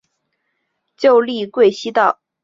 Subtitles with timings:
[0.97, 2.19] 旧隶贵西道。